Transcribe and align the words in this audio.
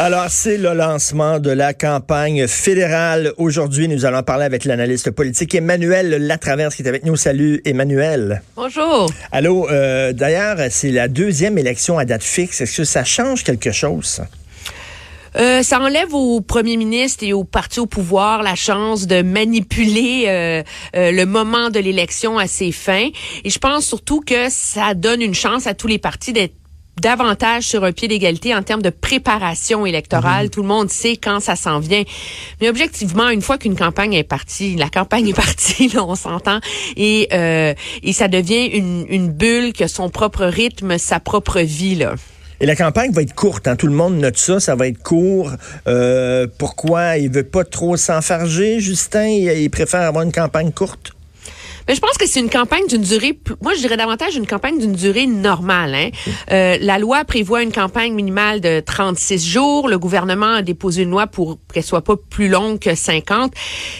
Alors, 0.00 0.26
c'est 0.28 0.58
le 0.58 0.74
lancement 0.74 1.40
de 1.40 1.50
la 1.50 1.74
campagne 1.74 2.46
fédérale. 2.46 3.32
Aujourd'hui, 3.36 3.88
nous 3.88 4.04
allons 4.04 4.22
parler 4.22 4.44
avec 4.44 4.64
l'analyste 4.64 5.10
politique 5.10 5.56
Emmanuel 5.56 6.24
Latraverse 6.24 6.76
qui 6.76 6.82
est 6.82 6.88
avec 6.88 7.04
nous. 7.04 7.16
Salut, 7.16 7.60
Emmanuel. 7.64 8.42
Bonjour. 8.54 9.10
Allô, 9.32 9.68
euh, 9.68 10.12
d'ailleurs, 10.12 10.58
c'est 10.70 10.92
la 10.92 11.08
deuxième 11.08 11.58
élection 11.58 11.98
à 11.98 12.04
date 12.04 12.22
fixe. 12.22 12.60
Est-ce 12.60 12.76
que 12.76 12.84
ça 12.84 13.02
change 13.02 13.42
quelque 13.42 13.72
chose? 13.72 14.22
Euh, 15.36 15.62
ça 15.62 15.80
enlève 15.80 16.14
au 16.14 16.40
premier 16.40 16.76
ministre 16.76 17.24
et 17.24 17.32
au 17.32 17.44
parti 17.44 17.80
au 17.80 17.86
pouvoir 17.86 18.42
la 18.42 18.54
chance 18.54 19.06
de 19.06 19.22
manipuler 19.22 20.24
euh, 20.26 20.62
euh, 20.96 21.12
le 21.12 21.26
moment 21.26 21.70
de 21.70 21.80
l'élection 21.80 22.38
à 22.38 22.46
ses 22.46 22.72
fins. 22.72 23.08
Et 23.44 23.50
je 23.50 23.58
pense 23.58 23.84
surtout 23.84 24.20
que 24.20 24.48
ça 24.48 24.94
donne 24.94 25.22
une 25.22 25.34
chance 25.34 25.66
à 25.66 25.74
tous 25.74 25.86
les 25.86 25.98
partis 25.98 26.32
d'être 26.32 26.54
davantage 27.00 27.64
sur 27.64 27.84
un 27.84 27.92
pied 27.92 28.08
d'égalité 28.08 28.54
en 28.54 28.62
termes 28.62 28.82
de 28.82 28.90
préparation 28.90 29.86
électorale. 29.86 30.44
Mhm. 30.44 30.50
Tout 30.50 30.62
le 30.62 30.68
monde 30.68 30.90
sait 30.90 31.16
quand 31.16 31.40
ça 31.40 31.56
s'en 31.56 31.80
vient. 31.80 32.02
Mais 32.60 32.68
objectivement, 32.68 33.28
une 33.28 33.42
fois 33.42 33.58
qu'une 33.58 33.76
campagne 33.76 34.14
est 34.14 34.24
partie, 34.24 34.76
la 34.76 34.88
campagne 34.88 35.28
est 35.28 35.34
partie, 35.34 35.88
là, 35.94 36.04
on 36.04 36.14
s'entend, 36.14 36.60
et, 36.96 37.28
euh, 37.32 37.74
et 38.02 38.12
ça 38.12 38.28
devient 38.28 38.66
une, 38.66 39.06
une 39.08 39.30
bulle 39.30 39.72
que 39.72 39.86
son 39.86 40.10
propre 40.10 40.44
rythme, 40.44 40.98
sa 40.98 41.20
propre 41.20 41.60
vie. 41.60 41.94
Là. 41.94 42.14
Et 42.60 42.66
la 42.66 42.74
campagne 42.74 43.12
va 43.12 43.22
être 43.22 43.34
courte, 43.34 43.68
hein? 43.68 43.76
tout 43.76 43.86
le 43.86 43.92
monde 43.92 44.16
note 44.16 44.36
ça, 44.36 44.58
ça 44.58 44.74
va 44.74 44.88
être 44.88 45.00
court. 45.00 45.52
Euh, 45.86 46.48
pourquoi 46.58 47.16
il 47.16 47.30
veut 47.30 47.44
pas 47.44 47.64
trop 47.64 47.96
s'enfarger, 47.96 48.80
Justin? 48.80 49.26
Il, 49.26 49.48
il 49.60 49.70
préfère 49.70 50.00
avoir 50.00 50.24
une 50.24 50.32
campagne 50.32 50.72
courte? 50.72 51.12
Mais 51.88 51.94
je 51.94 52.00
pense 52.00 52.18
que 52.18 52.26
c'est 52.26 52.40
une 52.40 52.50
campagne 52.50 52.86
d'une 52.86 53.02
durée, 53.02 53.38
moi 53.62 53.72
je 53.74 53.80
dirais 53.80 53.96
davantage 53.96 54.36
une 54.36 54.46
campagne 54.46 54.78
d'une 54.78 54.92
durée 54.92 55.26
normale. 55.26 55.94
Hein. 55.94 56.10
Euh, 56.52 56.76
la 56.82 56.98
loi 56.98 57.24
prévoit 57.24 57.62
une 57.62 57.72
campagne 57.72 58.12
minimale 58.12 58.60
de 58.60 58.80
36 58.80 59.46
jours. 59.46 59.88
Le 59.88 59.98
gouvernement 59.98 60.56
a 60.56 60.62
déposé 60.62 61.02
une 61.02 61.10
loi 61.10 61.26
pour 61.26 61.58
qu'elle 61.72 61.82
soit 61.82 62.04
pas 62.04 62.16
plus 62.16 62.48
longue 62.48 62.78
que 62.78 62.94
50. 62.94 63.54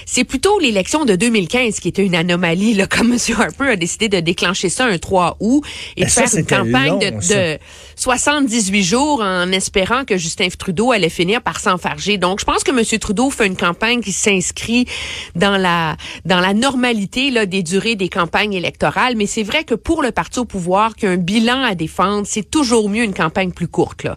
C'est 0.05 0.25
plutôt 0.25 0.59
l'élection 0.59 1.07
de 1.07 1.17
2015 1.17 1.81
qui 1.81 1.89
était 1.89 2.05
une 2.05 2.15
anomalie, 2.15 2.75
là, 2.75 2.87
comme 2.91 3.13
M. 3.13 3.19
Harper 3.39 3.71
a 3.71 3.77
décidé 3.77 4.11
de 4.11 4.21
déclencher 4.21 4.69
ça 4.69 4.85
un 4.85 4.99
3 4.99 5.39
août 5.41 5.65
et 5.97 6.03
Ben 6.03 6.07
de 6.07 6.11
ça, 6.11 6.27
faire 6.27 6.39
une 6.41 6.47
campagne 6.47 6.89
long, 6.89 6.99
de, 6.99 7.55
de 7.55 7.59
78 7.97 8.83
jours 8.83 9.23
en 9.23 9.51
espérant 9.51 10.05
que 10.05 10.19
Justin 10.19 10.49
Trudeau 10.49 10.93
allait 10.93 11.09
finir 11.09 11.41
par 11.41 11.59
s'enfarger. 11.59 12.19
Donc, 12.19 12.41
je 12.41 12.45
pense 12.45 12.65
que 12.65 12.71
M. 12.71 12.99
Trudeau 12.99 13.31
fait 13.31 13.47
une 13.47 13.57
campagne 13.57 14.03
qui 14.03 14.13
s'inscrit 14.13 14.87
dans 15.35 15.57
la 15.57 15.97
dans 16.27 16.41
la 16.41 16.53
normalité 16.53 17.31
là, 17.31 17.47
des 17.47 17.63
durées 17.63 17.78
des 17.97 18.09
campagnes 18.09 18.55
électorales. 18.55 19.15
Mais 19.17 19.27
c'est 19.27 19.43
vrai 19.43 19.65
que 19.65 19.75
pour 19.75 20.03
le 20.03 20.13
parti 20.13 20.39
au 20.39 20.45
pouvoir, 20.45 20.95
qui 20.97 21.07
a 21.07 21.11
un 21.11 21.17
bilan 21.17 21.63
à 21.63 21.75
défendre, 21.75 22.27
c'est 22.27 22.49
toujours 22.51 22.89
mieux 22.89 23.05
une 23.05 23.15
campagne 23.15 23.53
plus 23.53 23.69
courte. 23.69 24.05
Là. 24.05 24.17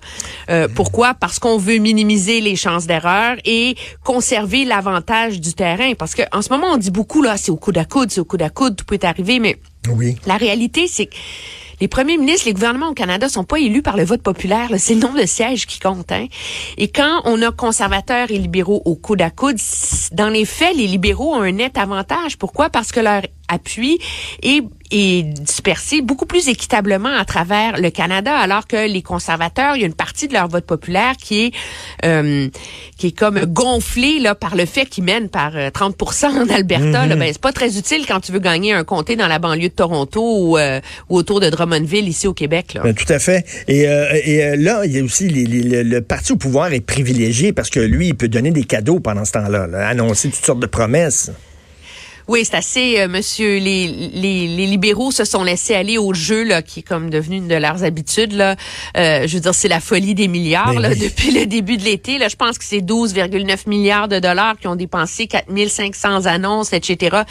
Euh, 0.49 0.67
pourquoi? 0.73 1.13
Parce 1.13 1.39
qu'on 1.39 1.57
veut 1.57 1.77
minimiser 1.77 2.41
les 2.41 2.55
chances 2.55 2.87
d'erreur 2.87 3.37
et 3.45 3.75
conserver 4.03 4.65
l'avantage 4.65 5.39
du 5.39 5.53
terrain. 5.53 5.93
Parce 5.97 6.15
que 6.15 6.23
en 6.31 6.41
ce 6.41 6.49
moment, 6.49 6.67
on 6.71 6.77
dit 6.77 6.91
beaucoup, 6.91 7.21
là, 7.21 7.37
c'est 7.37 7.51
au 7.51 7.57
coude 7.57 7.77
à 7.77 7.85
coude, 7.85 8.11
c'est 8.11 8.21
au 8.21 8.25
coude 8.25 8.41
à 8.41 8.49
coude, 8.49 8.75
tout 8.75 8.85
peut 8.85 8.99
arriver, 9.03 9.39
mais 9.39 9.57
Oui. 9.89 10.15
la 10.25 10.37
réalité, 10.37 10.87
c'est 10.87 11.07
que 11.07 11.15
les 11.79 11.87
premiers 11.87 12.17
ministres, 12.17 12.45
les 12.45 12.53
gouvernements 12.53 12.89
au 12.89 12.93
Canada 12.93 13.27
sont 13.27 13.43
pas 13.43 13.57
élus 13.59 13.81
par 13.81 13.97
le 13.97 14.03
vote 14.05 14.21
populaire. 14.21 14.69
C'est 14.77 14.93
le 14.93 14.99
nombre 14.99 15.19
de 15.19 15.25
sièges 15.25 15.65
qui 15.65 15.79
compte. 15.79 16.11
Hein. 16.11 16.27
Et 16.77 16.89
quand 16.89 17.21
on 17.25 17.41
a 17.41 17.51
conservateurs 17.51 18.29
et 18.29 18.37
libéraux 18.37 18.83
au 18.85 18.93
coude 18.95 19.23
à 19.23 19.31
coude, 19.31 19.57
dans 20.11 20.29
les 20.29 20.45
faits, 20.45 20.75
les 20.77 20.85
libéraux 20.85 21.33
ont 21.33 21.41
un 21.41 21.51
net 21.51 21.79
avantage. 21.79 22.37
Pourquoi? 22.37 22.69
Parce 22.69 22.91
que 22.91 22.99
leur 22.99 23.23
appui 23.51 23.99
est 24.93 25.23
dispersé 25.23 26.01
beaucoup 26.01 26.25
plus 26.25 26.49
équitablement 26.49 27.15
à 27.15 27.23
travers 27.23 27.79
le 27.79 27.89
Canada, 27.91 28.35
alors 28.35 28.67
que 28.67 28.91
les 28.91 29.01
conservateurs, 29.01 29.77
il 29.77 29.81
y 29.81 29.83
a 29.83 29.87
une 29.87 29.93
partie 29.93 30.27
de 30.27 30.33
leur 30.33 30.49
vote 30.49 30.65
populaire 30.65 31.13
qui 31.17 31.45
est 31.45 31.51
euh, 32.03 32.49
qui 32.97 33.07
est 33.07 33.17
comme 33.17 33.39
gonflée 33.45 34.19
là 34.19 34.35
par 34.35 34.55
le 34.55 34.65
fait 34.65 34.85
qu'ils 34.87 35.05
mènent 35.05 35.29
par 35.29 35.55
euh, 35.55 35.69
30% 35.69 36.25
en 36.25 36.49
Alberta. 36.49 37.05
là. 37.07 37.15
Ben, 37.15 37.29
c'est 37.31 37.39
pas 37.41 37.53
très 37.53 37.77
utile 37.77 38.05
quand 38.05 38.19
tu 38.19 38.33
veux 38.33 38.39
gagner 38.39 38.73
un 38.73 38.83
comté 38.83 39.15
dans 39.15 39.27
la 39.27 39.39
banlieue 39.39 39.69
de 39.69 39.73
Toronto 39.73 40.21
ou, 40.21 40.57
euh, 40.57 40.81
ou 41.09 41.15
autour 41.17 41.39
de 41.39 41.49
Drummondville 41.49 42.09
ici 42.09 42.27
au 42.27 42.33
Québec. 42.33 42.73
Là. 42.73 42.81
Ben, 42.83 42.93
tout 42.93 43.11
à 43.13 43.19
fait. 43.19 43.45
Et, 43.69 43.87
euh, 43.87 44.05
et 44.25 44.43
euh, 44.43 44.55
là, 44.57 44.81
il 44.85 44.91
y 44.91 44.99
a 44.99 45.03
aussi 45.03 45.29
les- 45.29 45.45
les- 45.45 45.63
le, 45.63 45.83
le 45.83 46.01
parti 46.01 46.33
au 46.33 46.35
pouvoir 46.37 46.73
est 46.73 46.81
privilégié 46.81 47.53
parce 47.53 47.69
que 47.69 47.79
lui, 47.79 48.07
il 48.09 48.15
peut 48.15 48.27
donner 48.27 48.51
des 48.51 48.65
cadeaux 48.65 48.99
pendant 48.99 49.23
ce 49.23 49.31
temps-là, 49.31 49.67
là, 49.67 49.87
annoncer 49.87 50.29
toutes 50.29 50.45
sortes 50.45 50.59
de 50.59 50.65
promesses. 50.67 51.31
Oui, 52.27 52.43
c'est 52.45 52.55
assez, 52.55 52.99
euh, 52.99 53.07
monsieur. 53.07 53.57
Les, 53.57 53.87
les, 53.87 54.47
les 54.47 54.65
libéraux 54.67 55.11
se 55.11 55.25
sont 55.25 55.43
laissés 55.43 55.75
aller 55.75 55.97
au 55.97 56.13
jeu, 56.13 56.43
là, 56.43 56.61
qui 56.61 56.79
est 56.79 56.83
comme 56.83 57.09
devenu 57.09 57.37
une 57.37 57.47
de 57.47 57.55
leurs 57.55 57.83
habitudes. 57.83 58.33
Là. 58.33 58.55
Euh, 58.97 59.27
je 59.27 59.35
veux 59.35 59.39
dire, 59.41 59.53
c'est 59.53 59.67
la 59.67 59.79
folie 59.79 60.15
des 60.15 60.27
milliards 60.27 60.73
Ben 60.73 60.81
là, 60.81 60.89
oui. 60.89 60.99
depuis 60.99 61.31
le 61.31 61.45
début 61.45 61.77
de 61.77 61.83
l'été. 61.83 62.17
Là, 62.17 62.27
je 62.27 62.35
pense 62.35 62.57
que 62.57 62.63
c'est 62.63 62.79
12,9 62.79 63.67
milliards 63.67 64.07
de 64.07 64.19
dollars 64.19 64.57
qui 64.57 64.67
ont 64.67 64.75
dépensé 64.75 65.27
4500 65.27 66.25
annonces, 66.25 66.73
etc. 66.73 67.21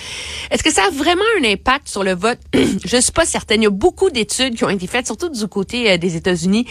Est-ce 0.51 0.63
que 0.63 0.73
ça 0.73 0.83
a 0.87 0.91
vraiment 0.91 1.23
un 1.41 1.45
impact 1.45 1.89
sur 1.89 2.03
le 2.03 2.15
vote? 2.15 2.39
je 2.55 2.97
suis 2.97 3.13
pas 3.13 3.25
certaine. 3.25 3.63
Il 3.63 3.65
y 3.65 3.69
a 3.69 3.71
beaucoup 3.71 4.11
d'études 4.11 4.57
qui 4.57 4.65
ont 4.65 4.71
été 4.71 4.87
faites, 4.87 5.07
surtout 5.07 5.29
du 5.29 5.47
côté 5.47 5.91
euh, 5.91 5.97
des 5.97 6.17
États-Unis, 6.17 6.67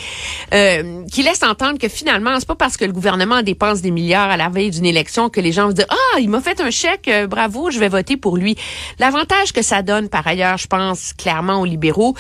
euh, 0.54 1.04
qui 1.12 1.24
laissent 1.24 1.44
entendre 1.44 1.80
que 1.80 1.90
finalement, 1.90 2.36
c'est 2.40 2.48
pas 2.48 2.56
parce 2.56 2.78
que 2.78 2.86
le 2.86 2.94
gouvernement 2.94 3.42
dépense 3.42 3.82
des 3.82 3.92
milliards 3.92 4.30
à 4.30 4.38
la 4.38 4.50
veille 4.50 4.72
d'une 4.72 4.86
élection 4.86 5.30
que 5.30 5.42
les 5.42 5.52
gens 5.52 5.68
vont 5.68 5.74
dire 5.74 5.88
ah 5.90 6.20
il 6.20 6.30
m'a 6.30 6.42
fait 6.42 6.60
un 6.62 6.72
chèque, 6.72 7.10
bravo, 7.28 7.72
je 7.72 7.80
vais 7.80 7.90
voter 7.90 8.18
pour 8.20 8.38
lui. 8.38 8.56
L'avantage 9.00 9.54
que 9.54 9.62
ça 9.62 9.82
donne 9.82 10.10
par 10.10 10.28
ailleurs, 10.28 10.58
je 10.58 10.68
pense 10.68 11.14
clairement 11.14 11.62
aux 11.62 11.66
libéraux, 11.66 12.16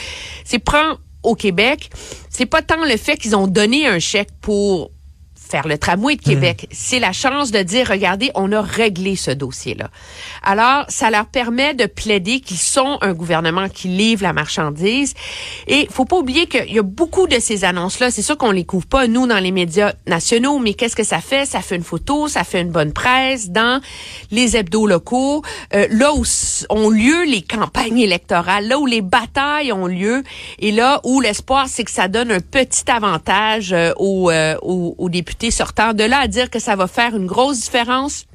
c'est 0.45 0.59
prend 0.59 0.97
au 1.23 1.35
Québec, 1.35 1.89
c'est 2.29 2.45
pas 2.45 2.61
tant 2.61 2.83
le 2.85 2.97
fait 2.97 3.17
qu'ils 3.17 3.35
ont 3.35 3.47
donné 3.47 3.85
un 3.87 3.99
chèque 3.99 4.29
pour 4.41 4.91
faire 5.49 5.67
le 5.67 5.77
tramway 5.77 6.15
de 6.15 6.21
Québec. 6.21 6.67
C'est 6.71 6.99
la 6.99 7.11
chance 7.11 7.51
de 7.51 7.61
dire, 7.61 7.87
regardez, 7.89 8.31
on 8.35 8.51
a 8.51 8.61
réglé 8.61 9.15
ce 9.15 9.31
dossier-là. 9.31 9.89
Alors, 10.43 10.85
ça 10.89 11.09
leur 11.09 11.25
permet 11.25 11.73
de 11.73 11.85
plaider 11.85 12.39
qu'ils 12.39 12.57
sont 12.57 12.97
un 13.01 13.13
gouvernement 13.13 13.67
qui 13.67 13.87
livre 13.87 14.23
la 14.23 14.33
marchandise. 14.33 15.13
Et 15.67 15.87
faut 15.89 16.05
pas 16.05 16.17
oublier 16.17 16.45
qu'il 16.45 16.71
y 16.71 16.79
a 16.79 16.83
beaucoup 16.83 17.27
de 17.27 17.39
ces 17.39 17.65
annonces-là. 17.65 18.11
C'est 18.11 18.21
sûr 18.21 18.37
qu'on 18.37 18.51
les 18.51 18.65
couvre 18.65 18.85
pas, 18.85 19.07
nous, 19.07 19.25
dans 19.25 19.39
les 19.39 19.51
médias 19.51 19.93
nationaux, 20.07 20.59
mais 20.59 20.73
qu'est-ce 20.75 20.95
que 20.95 21.03
ça 21.03 21.19
fait? 21.19 21.45
Ça 21.45 21.61
fait 21.61 21.75
une 21.75 21.83
photo, 21.83 22.27
ça 22.27 22.43
fait 22.43 22.61
une 22.61 22.71
bonne 22.71 22.93
presse 22.93 23.49
dans 23.49 23.81
les 24.31 24.55
hebdos 24.55 24.85
locaux, 24.85 25.43
euh, 25.73 25.87
là 25.89 26.13
où 26.13 26.23
ont 26.69 26.89
lieu 26.89 27.23
les 27.25 27.41
campagnes 27.41 27.99
électorales, 27.99 28.67
là 28.67 28.77
où 28.77 28.85
les 28.85 29.01
batailles 29.01 29.73
ont 29.73 29.87
lieu, 29.87 30.23
et 30.59 30.71
là 30.71 31.01
où 31.03 31.21
l'espoir, 31.21 31.67
c'est 31.67 31.83
que 31.83 31.91
ça 31.91 32.07
donne 32.07 32.31
un 32.31 32.39
petit 32.39 32.89
avantage 32.91 33.73
euh, 33.73 33.93
aux, 33.97 34.29
euh, 34.29 34.55
aux, 34.61 34.95
aux 34.97 35.09
députés 35.09 35.38
sortants. 35.51 35.93
De 35.93 36.03
là 36.03 36.19
à 36.19 36.27
dire 36.27 36.49
que 36.49 36.59
ça 36.59 36.75
va 36.75 36.87
faire 36.87 37.15
une 37.15 37.25
grosse 37.25 37.59
différence, 37.61 38.25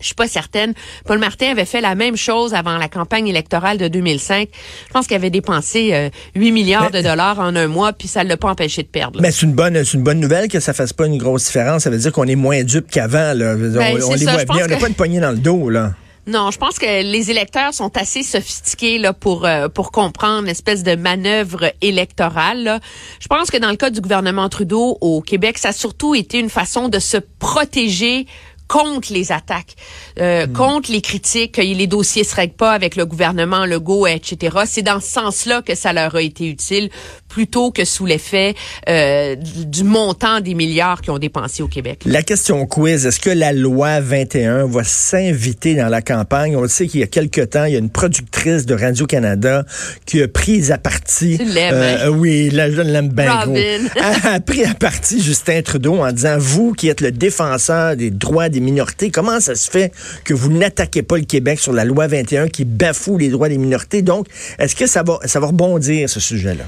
je 0.00 0.06
suis 0.06 0.14
pas 0.14 0.28
certaine. 0.28 0.74
Paul 1.06 1.18
Martin 1.18 1.50
avait 1.50 1.64
fait 1.64 1.80
la 1.80 1.94
même 1.96 2.16
chose 2.16 2.54
avant 2.54 2.78
la 2.78 2.88
campagne 2.88 3.26
électorale 3.26 3.78
de 3.78 3.88
2005. 3.88 4.48
Je 4.86 4.92
pense 4.92 5.06
qu'il 5.08 5.16
avait 5.16 5.30
dépensé 5.30 5.90
euh, 5.92 6.08
8 6.36 6.52
milliards 6.52 6.90
Mais- 6.92 7.02
de 7.02 7.08
dollars 7.08 7.40
en 7.40 7.54
un 7.56 7.66
mois, 7.66 7.92
puis 7.92 8.06
ça 8.08 8.22
l'a 8.22 8.36
pas 8.36 8.48
empêché 8.50 8.82
de 8.82 8.88
perdre. 8.88 9.16
là. 9.18 9.22
Mais 9.22 9.32
c'est 9.32 9.44
une 9.46 9.54
bonne, 9.54 9.82
c'est 9.84 9.96
une 9.96 10.04
bonne 10.04 10.20
nouvelle 10.20 10.48
que 10.48 10.60
ça 10.60 10.72
fasse 10.72 10.92
pas 10.92 11.06
une 11.06 11.18
grosse 11.18 11.46
différence. 11.46 11.82
Ça 11.82 11.90
veut 11.90 11.98
dire 11.98 12.12
qu'on 12.12 12.26
est 12.28 12.36
moins 12.36 12.62
dupe 12.62 12.88
qu'avant. 12.90 13.32
Là. 13.34 13.54
Ben, 13.56 13.96
on, 14.00 14.06
on 14.06 14.10
c'est 14.12 14.18
les 14.18 14.24
ça, 14.26 14.32
voit 14.34 14.44
bien. 14.44 14.64
On 14.66 14.68
n'a 14.68 14.76
pas 14.76 14.88
une 14.88 14.94
poignée 14.94 15.20
dans 15.20 15.32
le 15.32 15.38
dos, 15.38 15.68
là. 15.68 15.94
Non, 16.28 16.50
je 16.50 16.58
pense 16.58 16.78
que 16.78 17.02
les 17.02 17.30
électeurs 17.30 17.72
sont 17.72 17.96
assez 17.96 18.22
sophistiqués 18.22 18.98
là 18.98 19.14
pour 19.14 19.46
euh, 19.46 19.68
pour 19.68 19.90
comprendre 19.90 20.46
l'espèce 20.46 20.82
de 20.82 20.94
manœuvre 20.94 21.72
électorale. 21.80 22.64
là. 22.64 22.80
Je 23.18 23.28
pense 23.28 23.50
que 23.50 23.56
dans 23.56 23.70
le 23.70 23.76
cas 23.76 23.88
du 23.88 24.02
gouvernement 24.02 24.50
Trudeau 24.50 24.98
au 25.00 25.22
Québec, 25.22 25.56
ça 25.56 25.70
a 25.70 25.72
surtout 25.72 26.14
été 26.14 26.38
une 26.38 26.50
façon 26.50 26.90
de 26.90 26.98
se 26.98 27.16
protéger 27.16 28.26
contre 28.68 29.10
les 29.14 29.32
attaques, 29.32 29.74
euh, 30.20 30.46
contre 30.46 30.92
les 30.92 31.00
critiques, 31.00 31.52
que 31.52 31.62
les 31.62 31.86
dossiers 31.86 32.24
se 32.24 32.36
règlent 32.36 32.56
pas 32.56 32.72
avec 32.72 32.96
le 32.96 33.06
gouvernement 33.06 33.64
Legault, 33.64 34.06
etc. 34.06 34.58
C'est 34.66 34.82
dans 34.82 35.00
ce 35.00 35.08
sens-là 35.08 35.62
que 35.62 35.74
ça 35.74 35.94
leur 35.94 36.14
a 36.14 36.20
été 36.20 36.46
utile, 36.46 36.90
plutôt 37.28 37.70
que 37.70 37.84
sous 37.84 38.06
l'effet 38.06 38.54
euh, 38.88 39.36
du 39.36 39.84
montant 39.84 40.40
des 40.40 40.54
milliards 40.54 41.00
qu'ils 41.00 41.12
ont 41.12 41.18
dépensés 41.18 41.62
au 41.62 41.68
Québec. 41.68 42.02
La 42.06 42.22
question 42.22 42.66
quiz, 42.66 43.06
est-ce 43.06 43.20
que 43.20 43.30
la 43.30 43.52
loi 43.52 44.00
21 44.00 44.66
va 44.66 44.84
s'inviter 44.84 45.74
dans 45.74 45.88
la 45.88 46.02
campagne? 46.02 46.56
On 46.56 46.62
le 46.62 46.68
sait 46.68 46.86
qu'il 46.86 47.00
y 47.00 47.02
a 47.02 47.06
quelque 47.06 47.40
temps, 47.42 47.64
il 47.64 47.72
y 47.72 47.76
a 47.76 47.78
une 47.78 47.90
productrice 47.90 48.66
de 48.66 48.74
Radio-Canada 48.74 49.64
qui 50.06 50.22
a 50.22 50.28
pris 50.28 50.72
à 50.72 50.78
partie... 50.78 51.38
Tu 51.38 51.44
l'aimes, 51.44 51.74
euh, 51.74 52.06
hein? 52.06 52.10
Oui, 52.10 52.50
là, 52.50 52.70
je 52.70 52.80
l'aime 52.80 53.08
bien 53.08 53.42
gros. 53.42 53.52
Robin. 53.52 53.86
a, 54.00 54.34
a 54.34 54.40
pris 54.40 54.64
à 54.64 54.74
partie 54.74 55.22
Justin 55.22 55.62
Trudeau 55.62 55.96
en 55.96 56.12
disant, 56.12 56.36
vous 56.38 56.72
qui 56.72 56.88
êtes 56.88 57.00
le 57.00 57.12
défenseur 57.12 57.96
des 57.96 58.10
droits 58.10 58.48
des 58.48 58.60
minorités, 58.60 59.10
comment 59.10 59.40
ça 59.40 59.54
se 59.54 59.70
fait 59.70 59.92
que 60.24 60.34
vous 60.34 60.50
n'attaquez 60.50 61.02
pas 61.02 61.18
le 61.18 61.24
Québec 61.24 61.58
sur 61.58 61.72
la 61.72 61.84
loi 61.84 62.06
21 62.06 62.48
qui 62.48 62.64
bafoue 62.64 63.18
les 63.18 63.28
droits 63.28 63.48
des 63.48 63.58
minorités? 63.58 64.02
Donc, 64.02 64.26
est-ce 64.58 64.74
que 64.74 64.86
ça 64.86 65.02
va, 65.02 65.18
ça 65.24 65.40
va 65.40 65.48
rebondir, 65.48 66.08
ce 66.08 66.20
sujet-là? 66.20 66.64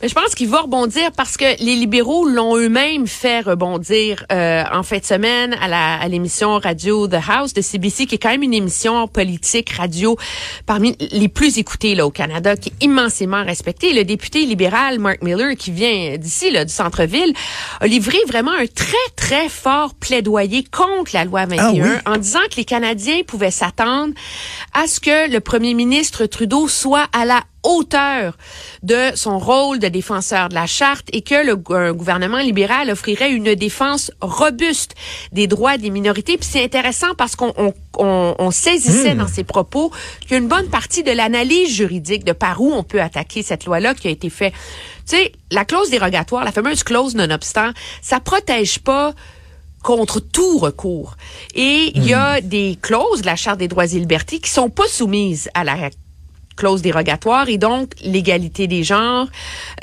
Je 0.00 0.14
pense 0.14 0.36
qu'il 0.36 0.48
va 0.48 0.60
rebondir 0.60 1.10
parce 1.16 1.36
que 1.36 1.60
les 1.60 1.74
libéraux 1.74 2.24
l'ont 2.28 2.56
eux-mêmes 2.56 3.08
fait 3.08 3.40
rebondir 3.40 4.24
euh, 4.30 4.62
en 4.72 4.84
fin 4.84 4.98
de 4.98 5.04
semaine 5.04 5.56
à, 5.60 5.66
la, 5.66 5.94
à 5.94 6.06
l'émission 6.06 6.58
radio 6.58 7.08
The 7.08 7.16
House 7.28 7.52
de 7.52 7.60
CBC, 7.60 8.06
qui 8.06 8.14
est 8.14 8.18
quand 8.18 8.30
même 8.30 8.44
une 8.44 8.54
émission 8.54 9.08
politique 9.08 9.70
radio 9.70 10.16
parmi 10.66 10.96
les 11.10 11.28
plus 11.28 11.58
écoutées 11.58 11.96
là, 11.96 12.06
au 12.06 12.12
Canada, 12.12 12.56
qui 12.56 12.68
est 12.68 12.84
immensément 12.84 13.42
respectée. 13.44 13.92
Le 13.92 14.04
député 14.04 14.46
libéral 14.46 15.00
Mark 15.00 15.20
Miller, 15.22 15.56
qui 15.56 15.72
vient 15.72 16.16
d'ici, 16.16 16.52
là, 16.52 16.64
du 16.64 16.72
centre-ville, 16.72 17.32
a 17.80 17.86
livré 17.88 18.18
vraiment 18.28 18.52
un 18.52 18.66
très, 18.66 18.96
très 19.16 19.48
fort 19.48 19.94
plaidoyer 19.94 20.62
contre 20.64 21.10
la 21.12 21.24
loi 21.24 21.46
21 21.46 22.02
ah 22.04 22.12
en 22.12 22.16
disant 22.18 22.38
que 22.50 22.56
les 22.56 22.64
Canadiens 22.64 23.22
pouvaient 23.26 23.50
s'attendre 23.50 24.14
à 24.74 24.86
ce 24.86 25.00
que 25.00 25.28
le 25.28 25.40
premier 25.40 25.74
ministre 25.74 26.26
Trudeau 26.26 26.68
soit 26.68 27.08
à 27.12 27.24
la 27.24 27.42
hauteur 27.68 28.36
de 28.82 29.14
son 29.14 29.38
rôle 29.38 29.78
de 29.78 29.88
défenseur 29.88 30.48
de 30.48 30.54
la 30.54 30.66
charte 30.66 31.06
et 31.12 31.20
que 31.20 31.46
le 31.46 31.54
gouvernement 31.92 32.38
libéral 32.38 32.90
offrirait 32.90 33.30
une 33.30 33.54
défense 33.54 34.10
robuste 34.20 34.94
des 35.32 35.46
droits 35.46 35.76
des 35.76 35.90
minorités. 35.90 36.38
Puis 36.38 36.48
c'est 36.50 36.64
intéressant 36.64 37.14
parce 37.16 37.36
qu'on 37.36 37.52
on, 37.98 38.50
saisissait 38.50 39.14
hmm. 39.14 39.18
dans 39.18 39.28
ses 39.28 39.44
propos 39.44 39.92
qu'une 40.26 40.48
bonne 40.48 40.68
partie 40.68 41.02
de 41.02 41.12
l'analyse 41.12 41.70
juridique 41.70 42.24
de 42.24 42.32
par 42.32 42.60
où 42.60 42.72
on 42.72 42.82
peut 42.82 43.02
attaquer 43.02 43.42
cette 43.42 43.66
loi-là 43.66 43.94
qui 43.94 44.08
a 44.08 44.10
été 44.10 44.30
faite. 44.30 44.54
Tu 45.06 45.16
sais, 45.16 45.32
la 45.50 45.66
clause 45.66 45.90
dérogatoire, 45.90 46.44
la 46.44 46.52
fameuse 46.52 46.82
clause 46.82 47.14
non-obstant, 47.14 47.70
ça 48.00 48.18
protège 48.20 48.78
pas 48.78 49.12
contre 49.82 50.20
tout 50.20 50.58
recours. 50.58 51.16
Et 51.54 51.92
il 51.94 52.06
y 52.06 52.14
a 52.14 52.40
hmm. 52.40 52.48
des 52.48 52.78
clauses 52.80 53.20
de 53.20 53.26
la 53.26 53.36
Charte 53.36 53.58
des 53.58 53.68
droits 53.68 53.84
et 53.84 53.98
libertés 53.98 54.38
qui 54.38 54.50
sont 54.50 54.70
pas 54.70 54.88
soumises 54.88 55.50
à 55.52 55.64
la 55.64 55.74
clause 56.58 56.82
dérogatoire 56.82 57.48
et 57.48 57.56
donc 57.56 57.92
l'égalité 58.02 58.66
des 58.66 58.82
genres, 58.82 59.28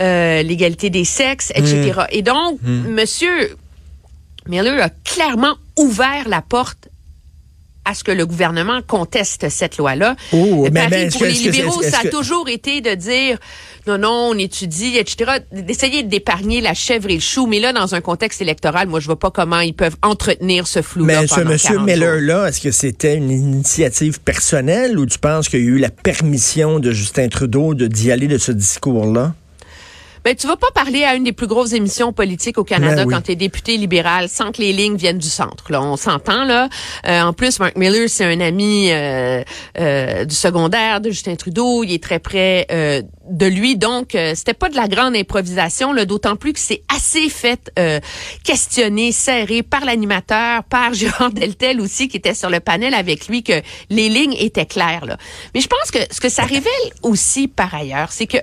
euh, 0.01 0.43
l'égalité 0.43 0.89
des 0.89 1.05
sexes, 1.05 1.51
etc. 1.55 1.93
Mm. 1.97 2.01
Et 2.11 2.21
donc, 2.21 2.59
mm. 2.61 2.89
Monsieur 2.89 3.55
Miller 4.47 4.83
a 4.83 4.89
clairement 5.03 5.55
ouvert 5.77 6.27
la 6.27 6.41
porte 6.41 6.89
à 7.85 7.93
ce 7.93 8.03
que 8.03 8.11
le 8.11 8.25
gouvernement 8.25 8.81
conteste 8.85 9.49
cette 9.49 9.77
loi-là. 9.77 10.15
Oh, 10.33 10.67
mais, 10.71 11.09
pour 11.09 11.23
les 11.23 11.31
libéraux, 11.31 11.81
ça 11.83 11.99
a 12.03 12.09
toujours 12.09 12.49
été 12.49 12.81
de 12.81 12.93
dire 12.95 13.37
non, 13.87 13.99
non, 13.99 14.29
on 14.31 14.37
étudie, 14.37 14.97
etc., 14.97 15.39
d'essayer 15.51 16.03
d'épargner 16.03 16.59
la 16.59 16.73
chèvre 16.73 17.09
et 17.09 17.15
le 17.15 17.19
chou. 17.19 17.45
Mais 17.45 17.59
là, 17.59 17.71
dans 17.71 17.93
un 17.93 18.01
contexte 18.01 18.41
électoral, 18.41 18.87
moi, 18.87 18.99
je 18.99 19.05
vois 19.05 19.19
pas 19.19 19.29
comment 19.29 19.59
ils 19.59 19.75
peuvent 19.75 19.95
entretenir 20.01 20.65
ce 20.65 20.81
flou-là 20.81 21.21
Mais 21.21 21.27
ce 21.27 21.41
monsieur 21.41 21.79
Miller-là, 21.79 22.47
est-ce 22.47 22.61
que 22.61 22.71
c'était 22.71 23.15
une 23.15 23.29
initiative 23.29 24.19
personnelle 24.21 24.97
ou 24.97 25.05
tu 25.05 25.19
penses 25.19 25.49
qu'il 25.49 25.59
y 25.59 25.63
a 25.63 25.67
eu 25.67 25.77
la 25.77 25.91
permission 25.91 26.79
de 26.79 26.91
Justin 26.91 27.27
Trudeau 27.27 27.75
de 27.75 27.87
d'y 27.87 28.11
aller 28.11 28.27
de 28.27 28.39
ce 28.39 28.51
discours-là? 28.51 29.33
Ben, 30.25 30.35
tu 30.35 30.47
vas 30.47 30.55
pas 30.57 30.71
parler 30.73 31.03
à 31.03 31.13
une 31.13 31.23
des 31.23 31.33
plus 31.33 31.45
grosses 31.45 31.73
émissions 31.73 32.11
politiques 32.11 32.57
au 32.57 32.63
Canada 32.63 33.05
ben 33.05 33.11
quand 33.11 33.21
tu 33.21 33.33
es 33.33 33.35
député 33.35 33.77
libéral 33.77 34.27
sans 34.27 34.51
que 34.51 34.59
les 34.59 34.73
lignes 34.73 34.95
viennent 34.95 35.19
du 35.19 35.29
centre. 35.29 35.71
Là, 35.71 35.83
on 35.83 35.97
s'entend 35.97 36.45
là. 36.45 36.67
Euh, 37.05 37.21
en 37.21 37.31
plus, 37.31 37.59
Mark 37.59 37.77
Miller, 37.77 38.09
c'est 38.09 38.25
un 38.25 38.39
ami 38.39 38.89
euh, 38.89 39.43
euh, 39.79 40.25
du 40.25 40.33
secondaire 40.33 40.99
de 40.99 41.11
Justin 41.11 41.35
Trudeau. 41.35 41.83
Il 41.83 41.93
est 41.93 42.01
très 42.01 42.17
près 42.17 42.65
de 43.29 43.45
lui, 43.45 43.77
donc 43.77 44.17
c'était 44.33 44.55
pas 44.55 44.69
de 44.69 44.75
la 44.75 44.87
grande 44.87 45.15
improvisation. 45.15 45.93
D'autant 46.05 46.37
plus 46.37 46.53
que 46.53 46.59
c'est 46.59 46.81
assez 46.91 47.29
fait 47.29 47.71
questionner, 48.43 49.11
serré 49.11 49.61
par 49.61 49.85
l'animateur, 49.85 50.63
par 50.63 50.91
Gérard 50.95 51.33
Deltel 51.33 51.79
aussi 51.79 52.07
qui 52.07 52.17
était 52.17 52.33
sur 52.33 52.49
le 52.49 52.61
panel 52.61 52.95
avec 52.95 53.27
lui 53.27 53.43
que 53.43 53.61
les 53.91 54.09
lignes 54.09 54.35
étaient 54.39 54.65
claires. 54.65 55.05
Là. 55.05 55.17
Mais 55.53 55.61
je 55.61 55.67
pense 55.67 55.91
que 55.91 55.99
ce 56.09 56.19
que 56.19 56.29
ça 56.29 56.45
révèle 56.45 56.71
aussi 57.03 57.47
par 57.47 57.75
ailleurs, 57.75 58.11
c'est 58.11 58.25
que 58.25 58.37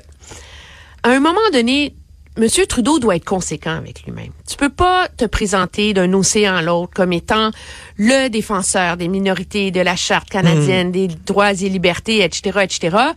à 1.03 1.11
un 1.11 1.21
moment 1.21 1.41
donné, 1.53 1.95
M. 2.39 2.49
Trudeau 2.67 2.99
doit 2.99 3.17
être 3.17 3.25
conséquent 3.25 3.77
avec 3.77 4.05
lui-même. 4.05 4.33
Tu 4.49 4.57
peux 4.57 4.71
pas 4.71 5.09
te 5.09 5.25
présenter 5.27 5.93
d'un 5.93 6.13
océan 6.15 6.57
à 6.57 6.63
l'autre 6.63 6.93
comme 6.95 7.13
étant 7.13 7.51
le 7.97 8.29
défenseur 8.29 8.97
des 8.97 9.09
minorités, 9.09 9.71
de 9.71 9.81
la 9.81 9.97
charte 9.97 10.31
canadienne, 10.31 10.89
hmm. 10.89 10.93
des 10.93 11.09
droits 11.09 11.53
et 11.53 11.69
libertés, 11.69 12.23
etc., 12.23 12.61
etc 12.63 13.13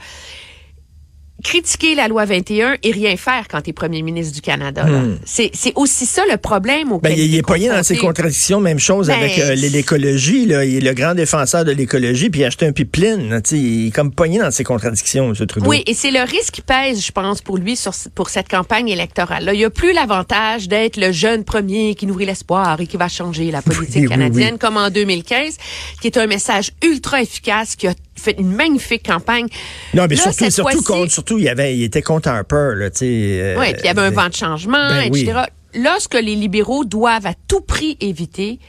critiquer 1.44 1.96
la 1.96 2.08
loi 2.08 2.26
21 2.26 2.78
et 2.82 2.92
rien 2.92 3.18
faire 3.18 3.48
quand 3.50 3.62
tu 3.62 3.72
es 3.72 3.74
premier 3.74 4.02
ministre 4.02 4.34
du 4.34 4.42
Canada. 4.42 4.86
Hmm. 4.86 5.18
C'est 5.26 5.52
aussi 5.76 6.06
ça 6.06 6.24
le 6.30 6.38
problème 6.38 6.92
au 6.92 7.00
ben, 7.00 7.14
Il 7.16 7.36
est 7.36 7.42
poigné 7.42 7.68
dans 7.68 7.84
ses 7.84 7.98
contradictions. 7.98 8.60
Même 8.60 8.80
chose 8.80 9.08
ben, 9.08 9.20
avec 9.20 9.38
euh, 9.40 9.56
l'écologie. 9.56 10.44
Il 10.44 10.52
est 10.52 10.80
le 10.80 10.94
grand 10.94 11.14
défenseur 11.14 11.66
de 11.66 11.72
l'écologie, 11.72 12.30
puis 12.30 12.42
il 12.42 12.44
a 12.46 12.48
acheté 12.48 12.66
un 12.66 12.72
pipeline. 12.72 13.42
Il 13.52 13.88
est 13.88 13.92
comme 13.92 14.12
poigné 14.12 14.40
dans 14.40 14.52
ses 14.52 14.64
contradictions, 14.64 15.30
M. 15.30 15.46
Trudeau. 15.46 15.68
Oui, 15.68 15.84
et 15.86 15.94
c'est 15.94 16.12
le 16.12 16.22
risque 16.22 16.54
qui 16.54 16.62
pèse, 16.62 17.06
je 17.06 17.12
pense, 17.12 17.42
pour 17.42 17.58
lui 17.58 17.76
sur, 17.76 17.92
pour 18.14 18.30
cette 18.30 18.48
campagne 18.48 18.88
électorale. 18.88 19.46
Là, 19.46 19.54
il 19.54 19.58
n'y 19.58 19.66
a 19.66 19.70
plus 19.70 19.94
l'avantage 19.94 20.68
d'être 20.68 20.98
le 20.98 21.12
jeune 21.12 21.44
premier 21.44 21.96
qui 21.96 22.08
nourrit 22.08 22.26
l'espoir 22.26 22.80
et 22.80 22.88
qui 22.88 22.98
va 22.98 23.08
changer 23.08 23.52
la 23.52 23.62
politique 23.62 24.08
canadienne, 24.08 24.58
comme 24.58 24.78
en 24.78 24.90
2015, 24.90 25.58
qui 26.02 26.08
est 26.08 26.18
un 26.18 26.28
message 26.28 26.72
ultra 26.84 27.22
efficace 27.22 27.76
qui 27.76 27.88
a 27.88 27.94
fait 28.16 28.36
une 28.40 28.52
magnifique 28.52 29.06
campagne. 29.06 29.48
Non, 29.94 30.06
mais 30.10 30.16
surtout, 30.16 30.50
surtout, 30.50 31.25
surtout, 31.26 31.40
il, 31.40 31.50
avait, 31.50 31.76
il 31.76 31.84
était 31.84 32.02
contre 32.02 32.30
Harper, 32.30 32.74
là, 32.76 32.90
tu 32.90 33.00
sais. 33.00 33.06
Euh, 33.06 33.56
oui, 33.60 33.74
puis 33.74 33.82
il 33.84 33.88
y 33.88 33.90
avait 33.90 34.02
un 34.02 34.12
vent 34.12 34.28
de 34.28 34.34
changement, 34.36 34.90
ben 34.90 35.02
etc. 35.02 35.42
Là, 35.74 35.96
ce 36.00 36.08
que 36.08 36.18
les 36.18 36.36
libéraux 36.36 36.86
doivent 36.86 37.26
à 37.26 37.34
tout 37.48 37.62
prix 37.62 37.98
éviter, 38.00 38.60